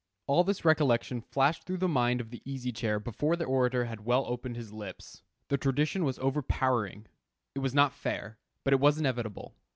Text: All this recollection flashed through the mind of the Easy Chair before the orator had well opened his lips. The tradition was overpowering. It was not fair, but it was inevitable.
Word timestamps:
All 0.25 0.43
this 0.43 0.65
recollection 0.65 1.21
flashed 1.21 1.63
through 1.67 1.77
the 1.77 1.87
mind 1.87 2.21
of 2.21 2.31
the 2.31 2.41
Easy 2.43 2.71
Chair 2.71 2.99
before 2.99 3.35
the 3.35 3.45
orator 3.45 3.85
had 3.85 4.03
well 4.03 4.25
opened 4.25 4.55
his 4.55 4.73
lips. 4.73 5.21
The 5.49 5.59
tradition 5.59 6.03
was 6.03 6.17
overpowering. 6.17 7.05
It 7.53 7.59
was 7.59 7.75
not 7.75 7.93
fair, 7.93 8.39
but 8.63 8.73
it 8.73 8.79
was 8.79 8.97
inevitable. 8.97 9.53